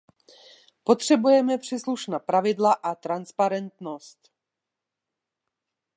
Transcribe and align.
Potřebujeme 0.83 1.57
příslušná 1.57 2.19
pravidla 2.19 2.73
a 2.73 2.95
transparentnost. 2.95 4.31